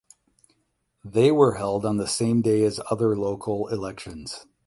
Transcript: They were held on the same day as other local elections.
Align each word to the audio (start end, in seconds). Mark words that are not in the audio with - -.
They 1.05 1.31
were 1.31 1.57
held 1.57 1.85
on 1.85 1.97
the 1.97 2.07
same 2.07 2.41
day 2.41 2.63
as 2.63 2.79
other 2.89 3.15
local 3.15 3.67
elections. 3.67 4.47